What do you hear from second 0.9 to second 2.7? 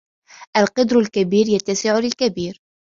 الكبير يتسع للكبير